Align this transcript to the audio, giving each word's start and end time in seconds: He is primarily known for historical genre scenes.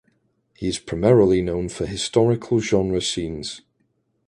He 0.55 0.67
is 0.67 0.79
primarily 0.79 1.43
known 1.43 1.69
for 1.69 1.85
historical 1.85 2.59
genre 2.59 3.01
scenes. 3.03 3.61